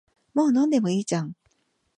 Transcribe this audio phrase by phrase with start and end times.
[0.33, 1.35] もう飲んでもいいじゃん